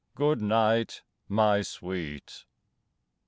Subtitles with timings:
[0.15, 2.45] good night, my sweet!